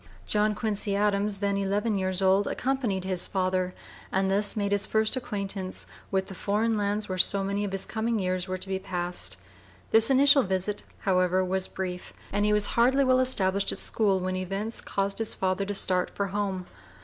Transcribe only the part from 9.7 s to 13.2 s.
This initial visit, however, was brief; and he was hardly well